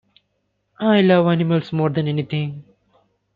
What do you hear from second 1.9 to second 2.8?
than anything.